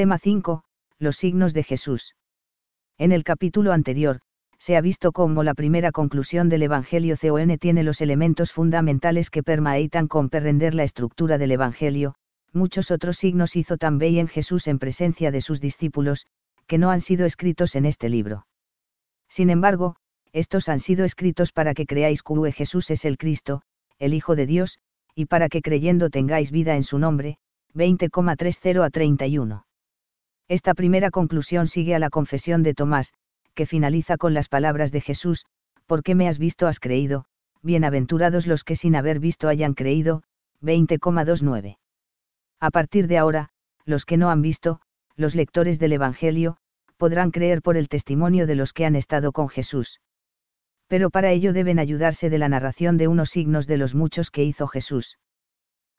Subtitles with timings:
[0.00, 0.62] Tema 5.
[0.98, 2.14] Los signos de Jesús.
[2.96, 4.20] En el capítulo anterior,
[4.56, 9.42] se ha visto cómo la primera conclusión del Evangelio CON tiene los elementos fundamentales que
[9.42, 12.14] permaitan comprender la estructura del Evangelio,
[12.54, 16.24] muchos otros signos hizo también Jesús en presencia de sus discípulos,
[16.66, 18.46] que no han sido escritos en este libro.
[19.28, 19.96] Sin embargo,
[20.32, 23.60] estos han sido escritos para que creáis que Jesús es el Cristo,
[23.98, 24.78] el Hijo de Dios,
[25.14, 27.36] y para que creyendo tengáis vida en su nombre,
[27.74, 29.66] 20,30 a 31.
[30.50, 33.12] Esta primera conclusión sigue a la confesión de Tomás,
[33.54, 35.46] que finaliza con las palabras de Jesús,
[35.86, 37.24] ¿por qué me has visto has creído?
[37.62, 40.24] Bienaventurados los que sin haber visto hayan creído,
[40.60, 41.78] 20,29.
[42.58, 43.50] A partir de ahora,
[43.84, 44.80] los que no han visto,
[45.14, 46.56] los lectores del Evangelio,
[46.96, 50.00] podrán creer por el testimonio de los que han estado con Jesús.
[50.88, 54.42] Pero para ello deben ayudarse de la narración de unos signos de los muchos que
[54.42, 55.16] hizo Jesús.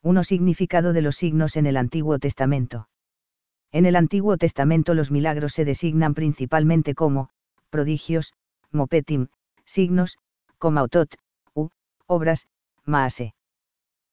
[0.04, 2.90] Uno significado de los signos en el Antiguo Testamento.
[3.72, 7.30] En el Antiguo Testamento los milagros se designan principalmente como,
[7.70, 8.34] prodigios,
[8.72, 9.28] mopetim,
[9.66, 10.18] signos,
[10.58, 11.16] comautot,
[11.54, 11.70] u,
[12.08, 12.48] obras,
[12.86, 13.34] maase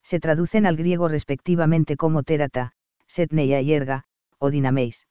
[0.08, 2.72] se traducen al griego respectivamente como terata,
[3.06, 4.04] setneia y erga,
[4.38, 5.06] o dinameis.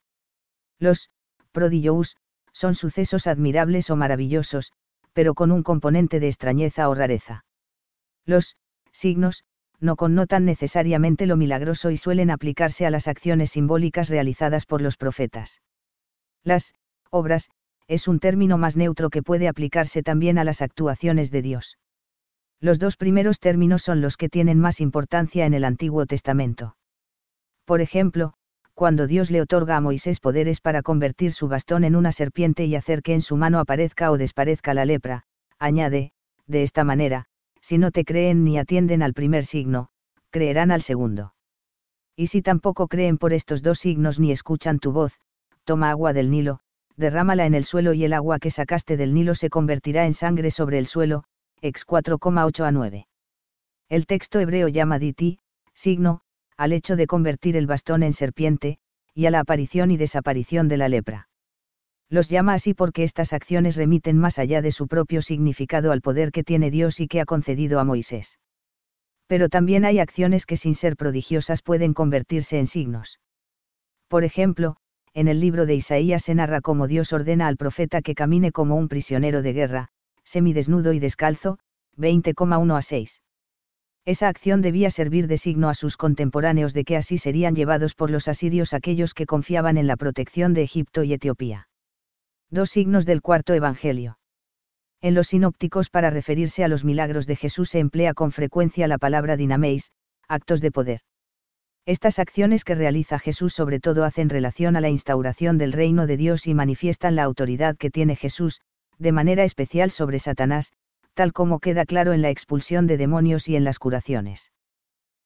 [0.79, 1.11] Los
[1.51, 2.17] prodigios
[2.51, 4.71] son sucesos admirables o maravillosos,
[5.13, 7.45] pero con un componente de extrañeza o rareza.
[8.25, 8.57] Los
[8.91, 9.43] signos
[9.79, 14.97] no connotan necesariamente lo milagroso y suelen aplicarse a las acciones simbólicas realizadas por los
[14.97, 15.61] profetas.
[16.43, 16.73] Las
[17.09, 17.49] obras
[17.87, 21.77] es un término más neutro que puede aplicarse también a las actuaciones de Dios.
[22.59, 26.75] Los dos primeros términos son los que tienen más importancia en el Antiguo Testamento.
[27.65, 28.33] Por ejemplo,
[28.73, 32.75] cuando Dios le otorga a Moisés poderes para convertir su bastón en una serpiente y
[32.75, 35.23] hacer que en su mano aparezca o desparezca la lepra,
[35.59, 36.11] añade,
[36.45, 37.25] de esta manera,
[37.67, 39.89] si no te creen ni atienden al primer signo,
[40.29, 41.33] creerán al segundo.
[42.15, 45.19] Y si tampoco creen por estos dos signos ni escuchan tu voz,
[45.65, 46.61] toma agua del Nilo,
[46.95, 50.49] derrámala en el suelo y el agua que sacaste del Nilo se convertirá en sangre
[50.49, 51.25] sobre el suelo,
[51.61, 53.07] ex 4,8 a 9.
[53.89, 55.39] El texto hebreo llama diti,
[55.73, 56.21] signo,
[56.55, 58.77] al hecho de convertir el bastón en serpiente,
[59.13, 61.27] y a la aparición y desaparición de la lepra.
[62.09, 66.31] Los llama así porque estas acciones remiten más allá de su propio significado al poder
[66.31, 68.39] que tiene Dios y que ha concedido a Moisés.
[69.27, 73.19] Pero también hay acciones que sin ser prodigiosas pueden convertirse en signos.
[74.07, 74.77] Por ejemplo,
[75.13, 78.77] en el libro de Isaías se narra cómo Dios ordena al profeta que camine como
[78.77, 79.89] un prisionero de guerra,
[80.23, 81.59] semidesnudo y descalzo,
[81.97, 83.21] 20,1 a 6.
[84.05, 88.09] Esa acción debía servir de signo a sus contemporáneos de que así serían llevados por
[88.09, 91.67] los asirios aquellos que confiaban en la protección de Egipto y Etiopía.
[92.49, 94.19] Dos signos del cuarto Evangelio.
[95.01, 98.97] En los sinópticos para referirse a los milagros de Jesús se emplea con frecuencia la
[98.97, 99.91] palabra dinameis,
[100.29, 101.01] actos de poder.
[101.85, 106.15] Estas acciones que realiza Jesús sobre todo hacen relación a la instauración del reino de
[106.15, 108.61] Dios y manifiestan la autoridad que tiene Jesús,
[108.97, 110.71] de manera especial sobre Satanás,
[111.15, 114.53] tal como queda claro en la expulsión de demonios y en las curaciones.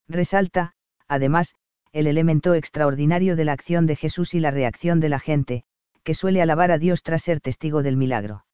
[0.08, 0.74] Resalta,
[1.06, 1.54] además,
[1.92, 5.64] el elemento extraordinario de la acción de Jesús y la reacción de la gente,
[6.02, 8.44] que suele alabar a Dios tras ser testigo del milagro.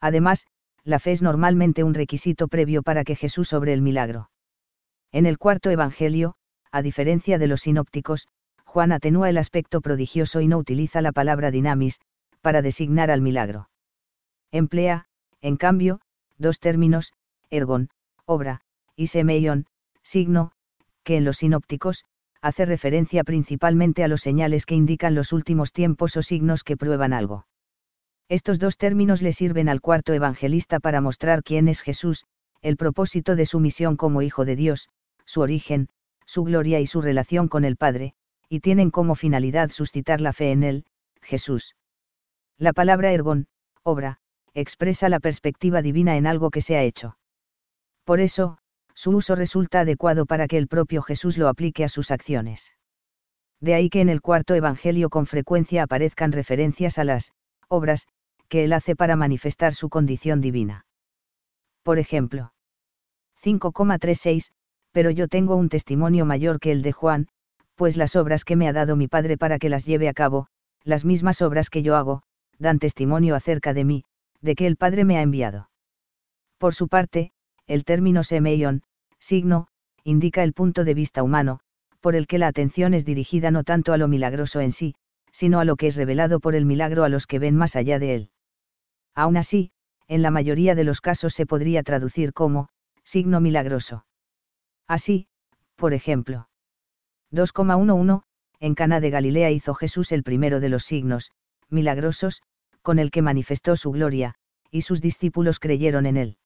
[0.00, 0.46] Además,
[0.84, 4.30] la fe es normalmente un requisito previo para que Jesús sobre el milagro.
[5.12, 6.34] En el cuarto Evangelio,
[6.70, 8.28] a diferencia de los sinópticos,
[8.64, 12.00] Juan atenúa el aspecto prodigioso y no utiliza la palabra dinamis,
[12.40, 13.70] para designar al milagro.
[14.52, 15.06] Emplea,
[15.40, 16.00] en cambio,
[16.38, 17.12] dos términos,
[17.50, 17.88] ergon,
[18.24, 18.60] obra,
[18.94, 19.66] y semeion,
[20.02, 20.52] signo,
[21.02, 22.04] que en los sinópticos,
[22.46, 27.12] hace referencia principalmente a los señales que indican los últimos tiempos o signos que prueban
[27.12, 27.46] algo.
[28.28, 32.24] Estos dos términos le sirven al cuarto evangelista para mostrar quién es Jesús,
[32.62, 34.88] el propósito de su misión como Hijo de Dios,
[35.24, 35.88] su origen,
[36.24, 38.14] su gloria y su relación con el Padre,
[38.48, 40.84] y tienen como finalidad suscitar la fe en él,
[41.22, 41.74] Jesús.
[42.58, 43.48] La palabra ergon,
[43.82, 44.18] obra,
[44.54, 47.18] expresa la perspectiva divina en algo que se ha hecho.
[48.04, 48.58] Por eso,
[48.96, 52.72] su uso resulta adecuado para que el propio Jesús lo aplique a sus acciones.
[53.60, 57.32] De ahí que en el cuarto Evangelio con frecuencia aparezcan referencias a las
[57.68, 58.06] obras
[58.48, 60.86] que él hace para manifestar su condición divina.
[61.82, 62.52] Por ejemplo,
[63.42, 64.50] 5,36,
[64.92, 67.28] pero yo tengo un testimonio mayor que el de Juan,
[67.74, 70.46] pues las obras que me ha dado mi Padre para que las lleve a cabo,
[70.84, 72.22] las mismas obras que yo hago,
[72.58, 74.04] dan testimonio acerca de mí,
[74.40, 75.68] de que el Padre me ha enviado.
[76.58, 77.32] Por su parte,
[77.66, 78.82] el término semeion,
[79.18, 79.66] signo,
[80.04, 81.60] indica el punto de vista humano,
[82.00, 84.94] por el que la atención es dirigida no tanto a lo milagroso en sí,
[85.32, 87.98] sino a lo que es revelado por el milagro a los que ven más allá
[87.98, 88.30] de él.
[89.14, 89.72] Aún así,
[90.08, 92.68] en la mayoría de los casos se podría traducir como,
[93.02, 94.06] signo milagroso.
[94.86, 95.26] Así,
[95.74, 96.48] por ejemplo.
[97.32, 98.22] 2,11,
[98.60, 101.32] en Cana de Galilea hizo Jesús el primero de los signos,
[101.68, 102.42] milagrosos,
[102.82, 104.36] con el que manifestó su gloria,
[104.70, 106.36] y sus discípulos creyeron en él.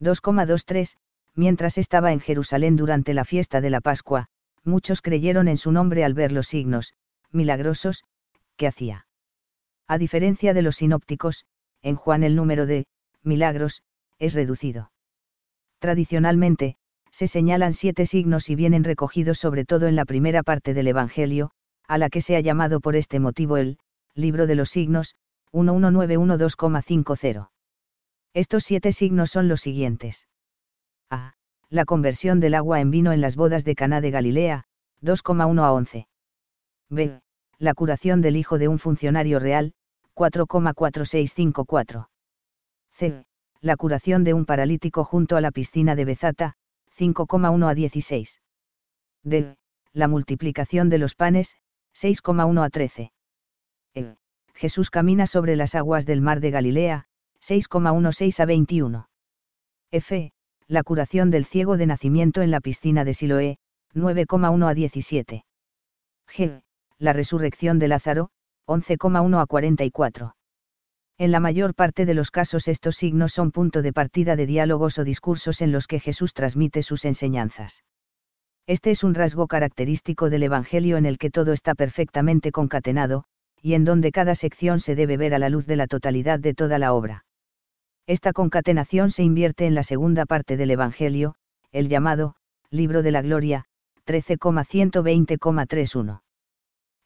[0.00, 0.96] 2,23
[1.36, 4.28] Mientras estaba en Jerusalén durante la fiesta de la Pascua,
[4.62, 6.94] muchos creyeron en su nombre al ver los signos,
[7.32, 8.04] milagrosos,
[8.56, 9.06] que hacía.
[9.88, 11.44] A diferencia de los sinópticos,
[11.82, 12.86] en Juan el número de
[13.22, 13.82] milagros
[14.18, 14.92] es reducido.
[15.80, 16.76] Tradicionalmente,
[17.10, 21.50] se señalan siete signos y vienen recogidos sobre todo en la primera parte del Evangelio,
[21.86, 23.78] a la que se ha llamado por este motivo el
[24.14, 25.14] libro de los signos,
[25.52, 27.48] 1191.2,50.
[28.34, 30.26] Estos siete signos son los siguientes.
[31.08, 31.34] A.
[31.70, 34.64] La conversión del agua en vino en las bodas de Caná de Galilea,
[35.02, 36.08] 2,1 a 11.
[36.90, 37.20] B.
[37.58, 39.72] La curación del hijo de un funcionario real,
[40.16, 42.08] 4,4654.
[42.90, 43.24] C.
[43.60, 46.56] La curación de un paralítico junto a la piscina de Bezata,
[46.98, 48.40] 5,1 a 16.
[49.22, 49.56] D.
[49.92, 51.56] La multiplicación de los panes,
[51.94, 53.12] 6,1 a 13.
[53.94, 54.16] E.
[54.54, 57.06] Jesús camina sobre las aguas del mar de Galilea,
[57.46, 59.06] 6,16 a 21.
[59.90, 60.32] F.
[60.66, 63.58] La curación del ciego de nacimiento en la piscina de Siloé,
[63.92, 65.44] 9,1 a 17.
[66.26, 66.62] G.
[66.98, 68.30] La resurrección de Lázaro,
[68.66, 70.36] 11,1 a 44.
[71.18, 74.98] En la mayor parte de los casos estos signos son punto de partida de diálogos
[74.98, 77.84] o discursos en los que Jesús transmite sus enseñanzas.
[78.66, 83.24] Este es un rasgo característico del Evangelio en el que todo está perfectamente concatenado,
[83.60, 86.54] y en donde cada sección se debe ver a la luz de la totalidad de
[86.54, 87.26] toda la obra.
[88.06, 91.36] Esta concatenación se invierte en la segunda parte del Evangelio,
[91.72, 92.34] el llamado,
[92.70, 93.64] Libro de la Gloria,
[94.06, 96.20] 13,120,31.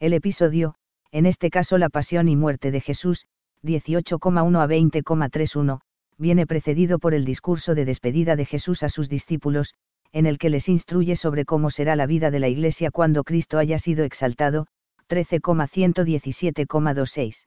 [0.01, 0.75] El episodio,
[1.13, 3.27] en este caso la pasión y muerte de Jesús,
[3.63, 5.79] 18,1 a 20,31,
[6.17, 9.75] viene precedido por el discurso de despedida de Jesús a sus discípulos,
[10.11, 13.59] en el que les instruye sobre cómo será la vida de la Iglesia cuando Cristo
[13.59, 14.67] haya sido exaltado,
[15.09, 17.47] 13,117,26.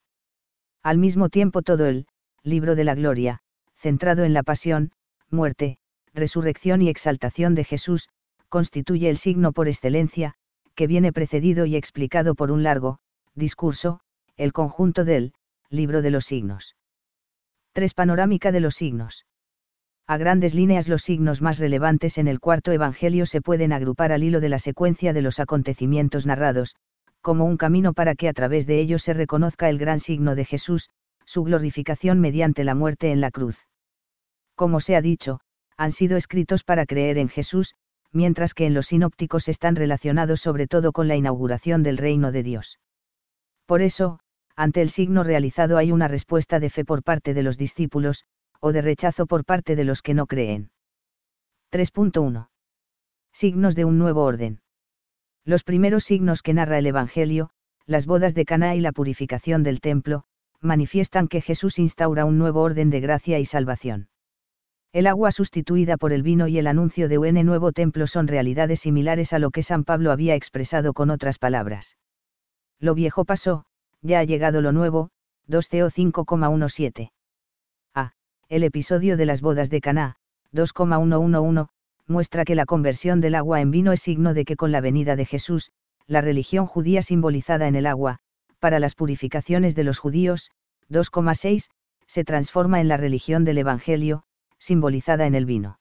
[0.84, 2.08] Al mismo tiempo todo el,
[2.44, 3.40] libro de la gloria,
[3.76, 4.92] centrado en la pasión,
[5.30, 5.78] muerte,
[6.14, 8.10] resurrección y exaltación de Jesús,
[8.50, 10.34] constituye el signo por excelencia,
[10.76, 13.00] que viene precedido y explicado por un largo,
[13.36, 14.00] discurso,
[14.38, 15.34] el conjunto del,
[15.70, 16.76] libro de los signos.
[17.74, 17.94] 3.
[17.94, 19.26] Panorámica de los signos.
[20.08, 24.24] A grandes líneas los signos más relevantes en el cuarto Evangelio se pueden agrupar al
[24.24, 26.76] hilo de la secuencia de los acontecimientos narrados,
[27.22, 30.44] como un camino para que a través de ellos se reconozca el gran signo de
[30.44, 30.90] Jesús,
[31.32, 33.66] su glorificación mediante la muerte en la cruz.
[34.56, 35.40] Como se ha dicho,
[35.78, 37.74] han sido escritos para creer en Jesús,
[38.12, 42.44] mientras que en los sinópticos están relacionados sobre todo con la inauguración del reino de
[42.44, 42.80] Dios.
[43.66, 44.20] Por eso,
[44.58, 48.26] ante el signo realizado hay una respuesta de fe por parte de los discípulos,
[48.60, 50.70] o de rechazo por parte de los que no creen.
[51.72, 52.50] 3.1.
[53.32, 54.60] Signos de un nuevo orden.
[55.46, 57.52] Los primeros signos que narra el Evangelio,
[57.86, 60.26] las bodas de Caná y la purificación del templo,
[60.62, 64.10] manifiestan que Jesús instaura un nuevo orden de gracia y salvación.
[64.94, 68.82] El agua sustituida por el vino y el anuncio de un nuevo templo son realidades
[68.82, 71.98] similares a lo que San Pablo había expresado con otras palabras.
[72.80, 73.64] Lo viejo pasó,
[74.02, 75.10] ya ha llegado lo nuevo,
[75.48, 77.12] 2 CO 5,17.
[77.96, 78.14] A.
[78.50, 80.16] El episodio de las bodas de Caná,
[80.52, 81.68] 2,111,
[82.08, 85.16] muestra que la conversión del agua en vino es signo de que con la venida
[85.16, 85.72] de Jesús,
[86.06, 88.20] la religión judía simbolizada en el agua,
[88.62, 90.52] para las purificaciones de los judíos,
[90.90, 91.70] 2,6,
[92.08, 94.24] se transforma en la religión del Evangelio,
[94.60, 95.80] simbolizada en el vino.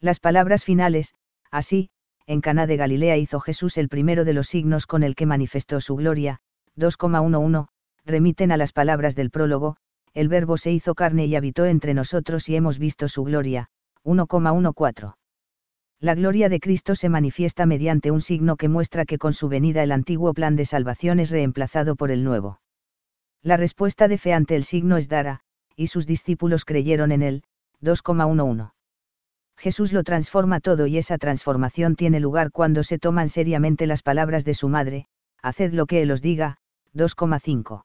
[0.00, 1.14] Las palabras finales,
[1.50, 1.90] así,
[2.26, 5.80] en Caná de Galilea hizo Jesús el primero de los signos con el que manifestó
[5.80, 6.40] su gloria,
[6.76, 7.66] 2,11,
[8.06, 9.76] remiten a las palabras del prólogo,
[10.14, 13.68] el verbo se hizo carne y habitó entre nosotros y hemos visto su gloria,
[14.04, 15.19] 1,14.
[16.02, 19.82] La gloria de Cristo se manifiesta mediante un signo que muestra que con su venida
[19.82, 22.58] el antiguo plan de salvación es reemplazado por el nuevo.
[23.42, 25.40] La respuesta de fe ante el signo es dara,
[25.76, 27.42] y sus discípulos creyeron en él,
[27.82, 28.72] 2,11.
[29.58, 34.46] Jesús lo transforma todo y esa transformación tiene lugar cuando se toman seriamente las palabras
[34.46, 35.06] de su madre,
[35.42, 36.56] haced lo que él os diga,
[36.94, 37.84] 2,5.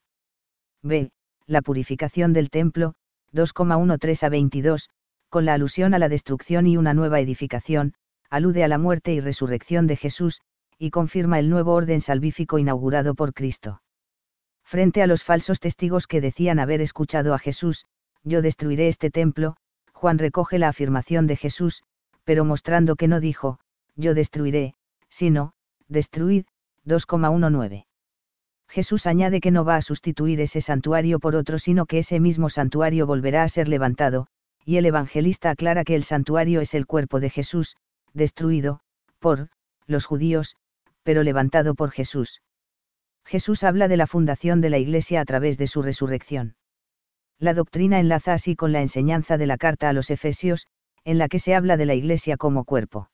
[0.84, 1.12] B.
[1.48, 2.94] La purificación del templo,
[3.34, 4.90] 2,13 a 22,
[5.28, 7.94] con la alusión a la destrucción y una nueva edificación,
[8.30, 10.42] alude a la muerte y resurrección de Jesús,
[10.78, 13.82] y confirma el nuevo orden salvífico inaugurado por Cristo.
[14.64, 17.86] Frente a los falsos testigos que decían haber escuchado a Jesús,
[18.24, 19.56] yo destruiré este templo,
[19.94, 21.84] Juan recoge la afirmación de Jesús,
[22.24, 23.60] pero mostrando que no dijo,
[23.96, 24.74] yo destruiré,
[25.10, 25.54] sino,
[25.88, 26.46] destruid,
[26.86, 27.86] 2,19.
[28.68, 32.50] Jesús añade que no va a sustituir ese santuario por otro, sino que ese mismo
[32.50, 34.28] santuario volverá a ser levantado,
[34.66, 37.78] y el evangelista aclara que el santuario es el cuerpo de Jesús,
[38.16, 38.80] destruido,
[39.20, 39.50] por,
[39.86, 40.56] los judíos,
[41.04, 42.42] pero levantado por Jesús.
[43.24, 46.56] Jesús habla de la fundación de la Iglesia a través de su resurrección.
[47.38, 50.68] La doctrina enlaza así con la enseñanza de la carta a los Efesios,
[51.04, 53.10] en la que se habla de la Iglesia como cuerpo.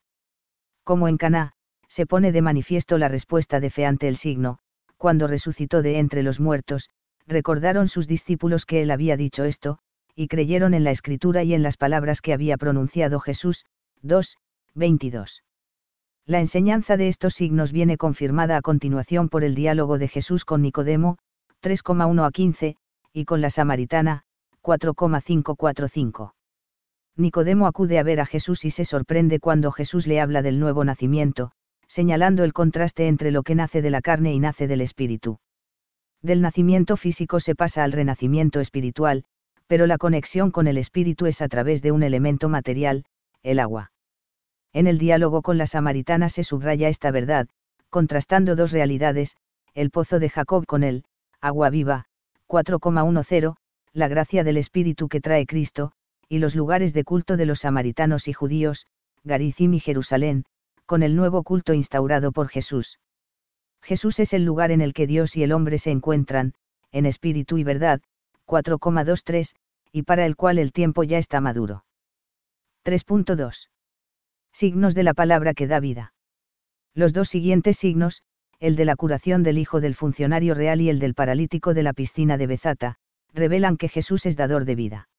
[0.84, 1.53] Como en Caná,
[1.88, 4.60] se pone de manifiesto la respuesta de fe ante el signo,
[4.98, 6.89] cuando resucitó de entre los muertos,
[7.27, 9.79] recordaron sus discípulos que él había dicho esto,
[10.15, 13.65] y creyeron en la escritura y en las palabras que había pronunciado Jesús.
[14.03, 14.38] 2,
[14.75, 15.44] 22.
[16.25, 20.62] La enseñanza de estos signos viene confirmada a continuación por el diálogo de Jesús con
[20.62, 21.18] Nicodemo,
[21.62, 22.75] 3,1 a 15,
[23.13, 24.24] y con la samaritana,
[24.62, 26.36] 4,545.
[27.18, 30.86] Nicodemo acude a ver a Jesús y se sorprende cuando Jesús le habla del nuevo
[30.86, 31.51] nacimiento,
[31.88, 35.40] señalando el contraste entre lo que nace de la carne y nace del espíritu.
[36.22, 39.25] Del nacimiento físico se pasa al renacimiento espiritual,
[39.68, 43.04] pero la conexión con el espíritu es a través de un elemento material,
[43.44, 43.92] el agua.
[44.74, 47.48] En el diálogo con la samaritana se subraya esta verdad,
[47.90, 49.36] contrastando dos realidades,
[49.74, 51.04] el pozo de Jacob con el,
[51.42, 52.06] agua viva,
[52.48, 53.56] 4,10,
[53.94, 55.92] la gracia del Espíritu que trae Cristo,
[56.30, 58.88] y los lugares de culto de los samaritanos y judíos,
[59.24, 60.46] Garizim y Jerusalén,
[60.86, 63.00] con el nuevo culto instaurado por Jesús.
[63.82, 66.54] Jesús es el lugar en el que Dios y el hombre se encuentran,
[66.92, 68.01] en espíritu y verdad,
[68.48, 69.54] 4,23,
[69.92, 71.84] y para el cual el tiempo ya está maduro.
[72.86, 73.68] 3.2.
[74.53, 76.13] Signos de la palabra que da vida.
[76.93, 78.22] Los dos siguientes signos,
[78.60, 81.93] el de la curación del hijo del funcionario real y el del paralítico de la
[81.93, 82.98] piscina de Bezata,
[83.34, 85.10] revelan que Jesús es dador de vida.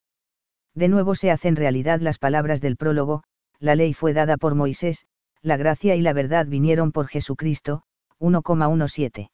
[0.75, 3.23] De nuevo se hacen realidad las palabras del prólogo,
[3.59, 5.05] la ley fue dada por Moisés,
[5.41, 7.83] la gracia y la verdad vinieron por Jesucristo,
[8.19, 9.29] 1,17.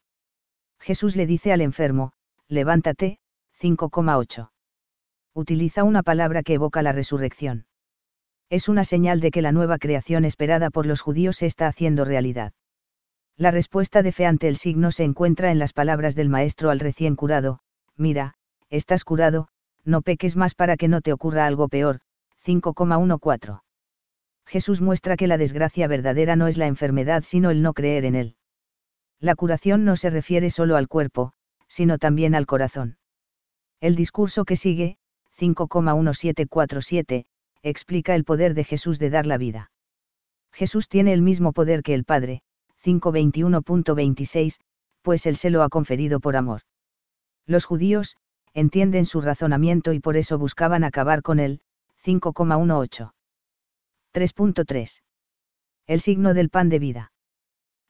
[0.80, 2.12] Jesús le dice al enfermo,
[2.48, 3.18] levántate,
[3.60, 4.52] 5,8.
[5.34, 7.66] Utiliza una palabra que evoca la resurrección.
[8.50, 12.06] Es una señal de que la nueva creación esperada por los judíos se está haciendo
[12.06, 12.54] realidad.
[13.36, 16.80] La respuesta de fe ante el signo se encuentra en las palabras del maestro al
[16.80, 17.60] recién curado,
[17.98, 18.36] mira,
[18.70, 19.50] estás curado,
[19.84, 22.00] no peques más para que no te ocurra algo peor,
[22.46, 23.65] 5,14.
[24.46, 28.16] Jesús muestra que la desgracia verdadera no es la enfermedad sino el no creer en
[28.16, 28.36] él.
[29.20, 31.34] La curación no se refiere solo al cuerpo,
[31.68, 32.98] sino también al corazón.
[33.82, 34.98] El discurso que sigue,
[35.38, 37.26] 5,1747,
[37.64, 39.72] explica el poder de Jesús de dar la vida.
[40.52, 42.42] Jesús tiene el mismo poder que el Padre,
[42.84, 44.60] 521.26,
[45.02, 46.62] pues él se lo ha conferido por amor.
[47.48, 48.16] Los judíos,
[48.54, 51.62] entienden su razonamiento y por eso buscaban acabar con él,
[52.04, 53.15] 5,18.
[54.16, 55.02] 3.3.
[55.88, 57.12] El signo del pan de vida.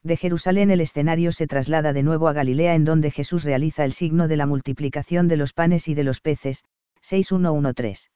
[0.02, 3.92] De Jerusalén el escenario se traslada de nuevo a Galilea en donde Jesús realiza el
[3.92, 6.64] signo de la multiplicación de los panes y de los peces,
[7.04, 8.10] 6.1.1.3.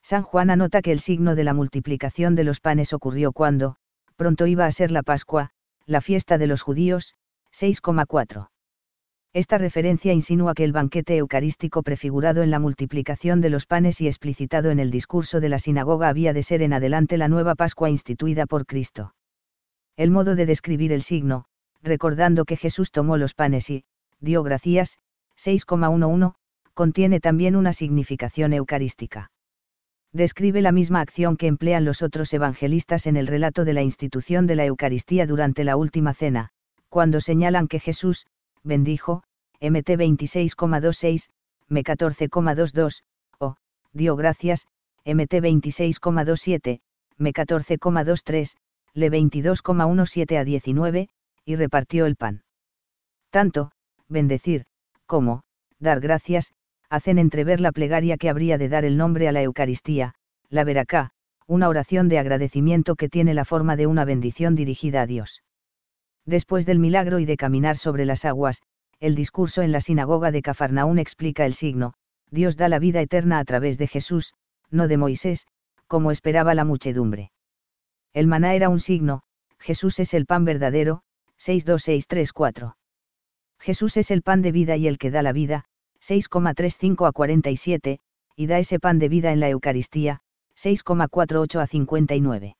[0.00, 3.78] San Juan anota que el signo de la multiplicación de los panes ocurrió cuando,
[4.14, 5.50] pronto iba a ser la Pascua,
[5.86, 7.16] la fiesta de los judíos,
[7.52, 8.46] 6,4.
[9.34, 14.06] Esta referencia insinúa que el banquete eucarístico prefigurado en la multiplicación de los panes y
[14.06, 17.90] explicitado en el discurso de la sinagoga había de ser en adelante la nueva Pascua
[17.90, 19.12] instituida por Cristo.
[19.96, 21.46] El modo de describir el signo,
[21.82, 23.82] recordando que Jesús tomó los panes y,
[24.20, 24.98] dio gracias,
[25.36, 26.34] 6,11,
[26.72, 29.32] contiene también una significación eucarística.
[30.12, 34.46] Describe la misma acción que emplean los otros evangelistas en el relato de la institución
[34.46, 36.50] de la Eucaristía durante la última cena,
[36.88, 38.26] cuando señalan que Jesús,
[38.64, 39.22] bendijo,
[39.60, 41.28] MT 26,26,
[41.70, 43.02] M 14,22,
[43.38, 43.56] o,
[43.92, 44.66] dio gracias,
[45.04, 46.80] MT 26,27,
[47.18, 48.56] M 14,23,
[48.94, 51.08] Le 22,17 a 19,
[51.44, 52.42] y repartió el pan.
[53.30, 53.70] Tanto,
[54.08, 54.64] bendecir,
[55.06, 55.42] como,
[55.78, 56.52] dar gracias,
[56.88, 60.14] hacen entrever la plegaria que habría de dar el nombre a la Eucaristía,
[60.48, 61.10] la veracá,
[61.46, 65.42] una oración de agradecimiento que tiene la forma de una bendición dirigida a Dios.
[66.26, 68.62] Después del milagro y de caminar sobre las aguas,
[69.00, 71.94] el discurso en la sinagoga de Cafarnaún explica el signo,
[72.30, 74.32] Dios da la vida eterna a través de Jesús,
[74.70, 75.46] no de Moisés,
[75.86, 77.30] como esperaba la muchedumbre.
[78.12, 79.22] El maná era un signo,
[79.58, 81.02] Jesús es el pan verdadero,
[81.36, 82.76] 62634.
[83.58, 85.64] Jesús es el pan de vida y el que da la vida,
[86.00, 87.98] 6,35 a 47,
[88.36, 90.20] y da ese pan de vida en la Eucaristía,
[90.56, 92.56] 6,48 a 59.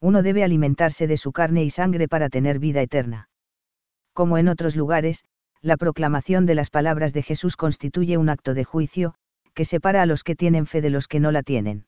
[0.00, 3.28] Uno debe alimentarse de su carne y sangre para tener vida eterna.
[4.12, 5.24] Como en otros lugares,
[5.62, 9.14] la proclamación de las palabras de Jesús constituye un acto de juicio,
[9.54, 11.86] que separa a los que tienen fe de los que no la tienen.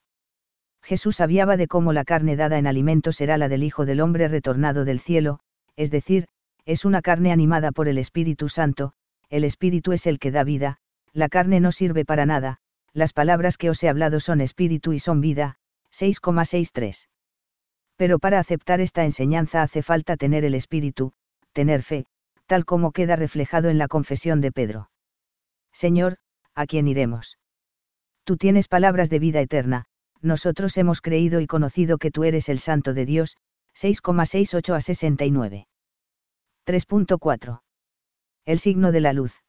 [0.83, 4.29] Jesús hablaba de cómo la carne dada en alimento será la del Hijo del Hombre
[4.29, 5.41] retornado del cielo,
[5.77, 6.27] es decir,
[6.65, 8.93] es una carne animada por el Espíritu Santo,
[9.29, 10.79] el Espíritu es el que da vida,
[11.13, 12.59] la carne no sirve para nada,
[12.93, 15.57] las palabras que os he hablado son espíritu y son vida,
[15.93, 17.07] 6,63.
[17.99, 21.13] Pero para aceptar esta enseñanza hace falta tener el espíritu,
[21.53, 22.07] tener fe,
[22.47, 24.89] tal como queda reflejado en la confesión de Pedro.
[25.73, 26.19] Señor,
[26.55, 27.39] ¿a quién iremos?
[28.23, 29.85] Tú tienes palabras de vida eterna,
[30.21, 33.37] nosotros hemos creído y conocido que tú eres el Santo de Dios,
[33.75, 35.67] 6,68 a 69.
[36.67, 37.61] 3.4.
[38.45, 39.43] El signo de la luz.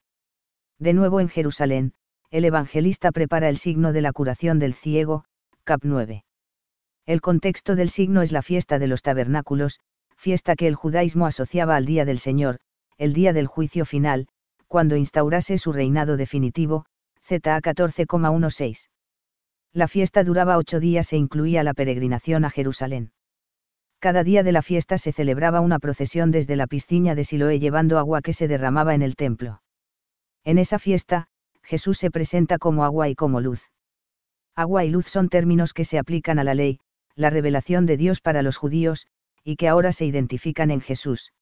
[0.79, 1.93] De nuevo en Jerusalén,
[2.31, 5.25] el evangelista prepara el signo de la curación del ciego,
[5.63, 6.23] cap 9.
[7.09, 9.79] El contexto del signo es la fiesta de los tabernáculos,
[10.15, 12.59] fiesta que el judaísmo asociaba al día del Señor,
[12.99, 14.27] el día del juicio final,
[14.67, 16.85] cuando instaurase su reinado definitivo,
[17.23, 18.89] ZA 14,16.
[19.73, 23.11] La fiesta duraba ocho días e incluía la peregrinación a Jerusalén.
[23.97, 27.97] Cada día de la fiesta se celebraba una procesión desde la piscina de Siloé llevando
[27.97, 29.63] agua que se derramaba en el templo.
[30.43, 31.25] En esa fiesta,
[31.63, 33.71] Jesús se presenta como agua y como luz.
[34.55, 36.79] Agua y luz son términos que se aplican a la ley,
[37.19, 39.07] la revelación de Dios para los judíos,
[39.43, 41.33] y que ahora se identifican en Jesús.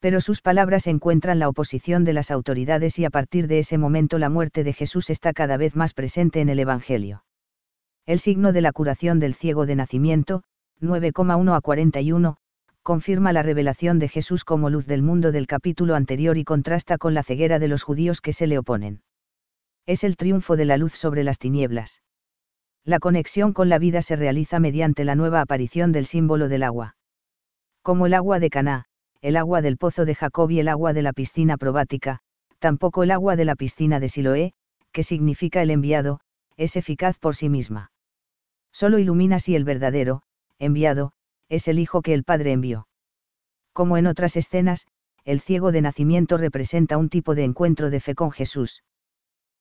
[0.00, 4.18] Pero sus palabras encuentran la oposición de las autoridades y a partir de ese momento
[4.18, 7.24] la muerte de Jesús está cada vez más presente en el Evangelio.
[8.04, 10.42] El signo de la curación del ciego de nacimiento,
[10.80, 12.36] 9,1 a 41,
[12.82, 17.14] confirma la revelación de Jesús como luz del mundo del capítulo anterior y contrasta con
[17.14, 19.02] la ceguera de los judíos que se le oponen
[19.86, 22.02] es el triunfo de la luz sobre las tinieblas.
[22.84, 26.96] La conexión con la vida se realiza mediante la nueva aparición del símbolo del agua.
[27.82, 28.86] Como el agua de Caná,
[29.20, 32.18] el agua del pozo de Jacob y el agua de la piscina probática,
[32.58, 34.52] tampoco el agua de la piscina de Siloé,
[34.90, 36.20] que significa el enviado,
[36.56, 37.92] es eficaz por sí misma.
[38.72, 40.22] Solo ilumina si el verdadero,
[40.58, 41.12] enviado,
[41.48, 42.88] es el Hijo que el Padre envió.
[43.72, 44.86] Como en otras escenas,
[45.24, 48.82] el ciego de nacimiento representa un tipo de encuentro de fe con Jesús.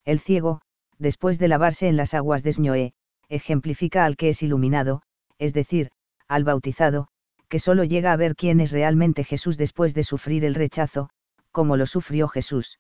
[0.06, 0.62] El ciego,
[0.98, 2.94] después de lavarse en las aguas de Snoé,
[3.32, 5.02] ejemplifica al que es iluminado,
[5.40, 5.92] es decir,
[6.28, 7.08] al bautizado,
[7.50, 11.10] que solo llega a ver quién es realmente Jesús después de sufrir el rechazo,
[11.52, 12.80] como lo sufrió Jesús.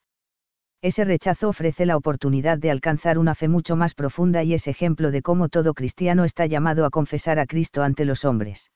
[0.81, 5.11] Ese rechazo ofrece la oportunidad de alcanzar una fe mucho más profunda y es ejemplo
[5.11, 8.71] de cómo todo cristiano está llamado a confesar a Cristo ante los hombres.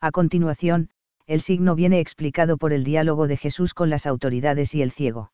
[0.00, 0.90] A continuación,
[1.26, 5.32] el signo viene explicado por el diálogo de Jesús con las autoridades y el ciego.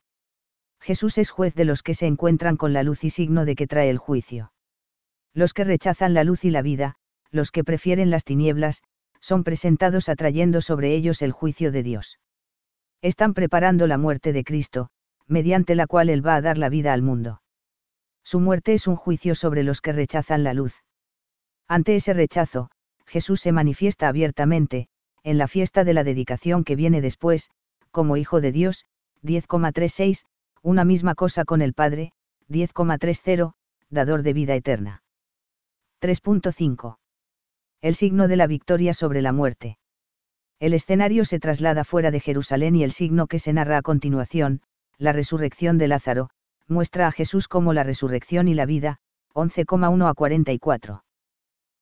[0.81, 3.67] Jesús es juez de los que se encuentran con la luz y signo de que
[3.67, 4.54] trae el juicio.
[5.35, 6.95] Los que rechazan la luz y la vida,
[7.31, 8.83] los que prefieren las tinieblas,
[9.21, 12.19] son presentados atrayendo sobre ellos el juicio de Dios.
[13.03, 14.91] Están preparando la muerte de Cristo,
[15.27, 17.43] mediante la cual Él va a dar la vida al mundo.
[18.23, 20.85] Su muerte es un juicio sobre los que rechazan la luz.
[21.69, 22.71] Ante ese rechazo,
[23.07, 24.89] Jesús se manifiesta abiertamente,
[25.23, 27.51] en la fiesta de la dedicación que viene después,
[27.91, 28.87] como Hijo de Dios,
[29.23, 30.25] 10,36,
[30.63, 32.13] una misma cosa con el Padre,
[32.49, 33.55] 10,30,
[33.91, 35.04] dador de vida eterna.
[36.05, 36.99] 3.5.
[37.81, 39.79] El signo de la victoria sobre la muerte.
[40.61, 44.61] El escenario se traslada fuera de Jerusalén y el signo que se narra a continuación,
[44.99, 46.29] la resurrección de Lázaro,
[46.69, 48.99] muestra a Jesús como la resurrección y la vida,
[49.33, 51.05] 11,1 a 44.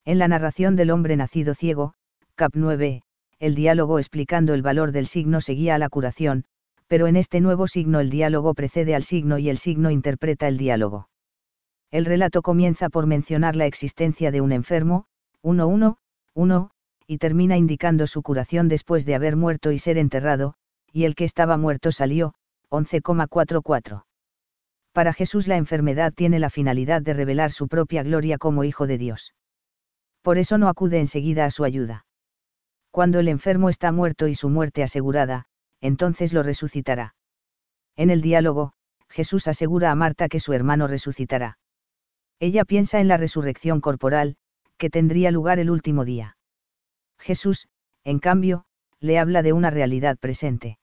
[0.05, 1.93] En la narración del hombre nacido ciego,
[2.35, 3.01] cap 9,
[3.39, 6.45] el diálogo explicando el valor del signo seguía a la curación,
[6.87, 10.55] pero en este nuevo signo el diálogo precede al signo y el signo interpreta el
[10.55, 11.09] diálogo.
[11.93, 15.05] El relato comienza por mencionar la existencia de un enfermo,
[15.43, 15.97] 1-1,
[16.33, 16.71] 1,
[17.05, 20.55] y termina indicando su curación después de haber muerto y ser enterrado,
[20.91, 22.33] y el que estaba muerto salió,
[22.71, 24.05] 11,44.
[24.91, 28.97] Para Jesús la enfermedad tiene la finalidad de revelar su propia gloria como Hijo de
[28.97, 29.35] Dios.
[30.23, 32.07] Por eso no acude enseguida a su ayuda.
[32.89, 35.45] Cuando el enfermo está muerto y su muerte asegurada,
[35.79, 37.13] entonces lo resucitará.
[37.95, 38.73] En el diálogo,
[39.09, 41.59] Jesús asegura a Marta que su hermano resucitará.
[42.39, 44.35] Ella piensa en la resurrección corporal,
[44.77, 46.37] que tendría lugar el último día.
[47.17, 47.67] Jesús,
[48.03, 48.65] en cambio,
[48.99, 50.77] le habla de una realidad presente.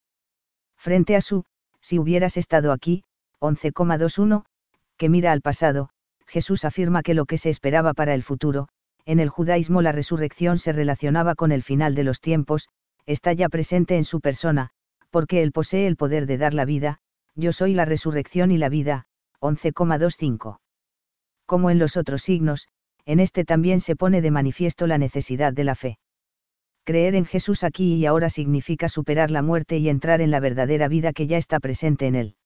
[0.77, 1.45] Frente a su,
[1.81, 3.05] si hubieras estado aquí,
[3.41, 4.45] 11,21,
[4.97, 5.91] que mira al pasado,
[6.27, 8.69] Jesús afirma que lo que se esperaba para el futuro,
[9.05, 12.69] en el judaísmo la resurrección se relacionaba con el final de los tiempos,
[13.07, 14.71] está ya presente en su persona,
[15.11, 16.99] porque él posee el poder de dar la vida,
[17.35, 19.07] yo soy la resurrección y la vida,
[19.41, 20.59] 11,25.
[21.51, 22.69] Como en los otros signos,
[23.07, 25.99] en este también se pone de manifiesto la necesidad de la fe.
[26.85, 30.87] Creer en Jesús aquí y ahora significa superar la muerte y entrar en la verdadera
[30.87, 32.37] vida que ya está presente en él.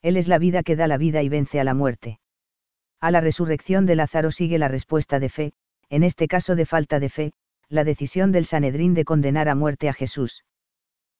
[0.00, 2.20] Él es la vida que da la vida y vence a la muerte.
[3.02, 5.52] A la resurrección de Lázaro sigue la respuesta de fe,
[5.90, 7.32] en este caso de falta de fe,
[7.68, 10.42] la decisión del Sanedrín de condenar a muerte a Jesús.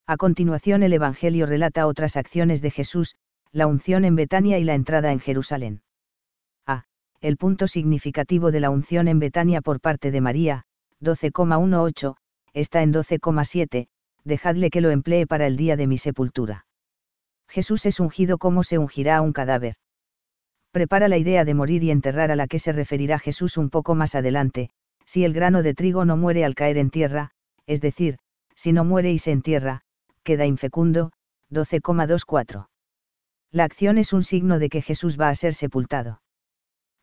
[0.07, 3.16] A continuación el Evangelio relata otras acciones de Jesús,
[3.51, 5.83] la unción en Betania y la entrada en Jerusalén.
[7.23, 10.65] El punto significativo de la unción en Betania por parte de María,
[11.01, 12.17] 12,18,
[12.53, 13.87] está en 12,7,
[14.25, 16.67] dejadle que lo emplee para el día de mi sepultura.
[17.49, 19.77] Jesús es ungido como se ungirá a un cadáver
[20.73, 23.95] prepara la idea de morir y enterrar a la que se referirá Jesús un poco
[23.95, 24.71] más adelante,
[25.05, 27.31] si el grano de trigo no muere al caer en tierra,
[27.67, 28.19] es decir,
[28.57, 29.83] si no muere y se entierra,
[30.25, 31.13] queda infecundo,
[31.51, 32.69] 12,24.
[33.51, 36.23] La acción es un signo de que Jesús va a ser sepultado.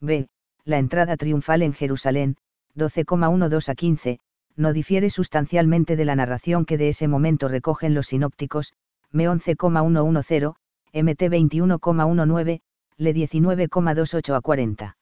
[0.01, 0.27] B.
[0.65, 2.35] La entrada triunfal en Jerusalén,
[2.75, 4.19] 12,12 a 15,
[4.55, 8.73] no difiere sustancialmente de la narración que de ese momento recogen los sinópticos,
[9.11, 10.53] M 11,110,
[10.93, 12.61] MT 21,19,
[12.97, 14.97] le 19,28 a 40.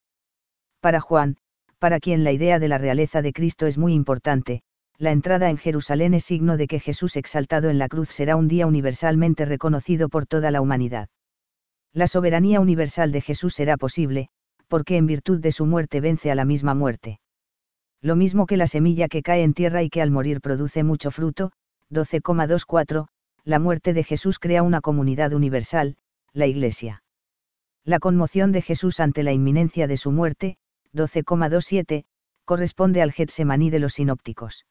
[0.79, 1.37] Para Juan,
[1.79, 4.61] para quien la idea de la realeza de Cristo es muy importante,
[4.97, 8.47] la entrada en Jerusalén es signo de que Jesús exaltado en la cruz será un
[8.47, 11.09] día universalmente reconocido por toda la humanidad.
[11.93, 14.29] La soberanía universal de Jesús será posible,
[14.67, 17.19] porque en virtud de su muerte vence a la misma muerte.
[18.01, 21.11] Lo mismo que la semilla que cae en tierra y que al morir produce mucho
[21.11, 21.51] fruto,
[21.89, 23.07] 12,24,
[23.43, 25.95] la muerte de Jesús crea una comunidad universal,
[26.33, 27.03] la Iglesia.
[27.83, 30.57] La conmoción de Jesús ante la inminencia de su muerte,
[30.93, 32.05] 12,27,
[32.43, 34.65] corresponde al Getsemaní de los sinópticos.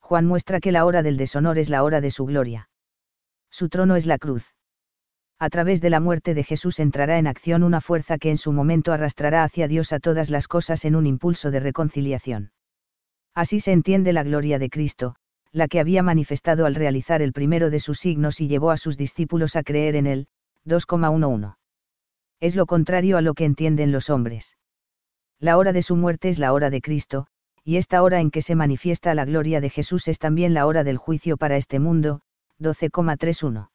[0.00, 2.68] Juan muestra que la hora del deshonor es la hora de su gloria.
[3.50, 4.54] Su trono es la cruz.
[5.40, 8.52] A través de la muerte de Jesús entrará en acción una fuerza que en su
[8.52, 12.52] momento arrastrará hacia Dios a todas las cosas en un impulso de reconciliación.
[13.34, 15.16] Así se entiende la gloria de Cristo,
[15.50, 18.96] la que había manifestado al realizar el primero de sus signos y llevó a sus
[18.96, 20.26] discípulos a creer en él,
[20.66, 21.54] 2,11
[22.40, 24.56] es lo contrario a lo que entienden los hombres.
[25.38, 27.26] La hora de su muerte es la hora de Cristo,
[27.64, 30.82] y esta hora en que se manifiesta la gloria de Jesús es también la hora
[30.82, 32.22] del juicio para este mundo,
[32.58, 33.69] 12,31.